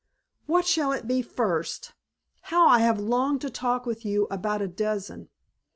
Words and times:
"What 0.47 0.65
shall 0.65 0.91
it 0.93 1.07
be 1.07 1.21
first? 1.21 1.93
How 2.49 2.67
I 2.67 2.79
have 2.79 2.99
longed 2.99 3.41
to 3.41 3.51
talk 3.51 3.85
with 3.85 4.03
you 4.03 4.25
about 4.31 4.63
a 4.63 4.67
dozen. 4.67 5.29